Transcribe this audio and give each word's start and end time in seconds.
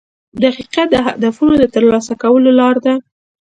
•دقیقه 0.43 0.83
د 0.89 0.95
هدفونو 1.07 1.53
د 1.59 1.65
ترلاسه 1.75 2.13
کولو 2.23 2.49
لار 2.59 2.75
ده. 2.85 2.93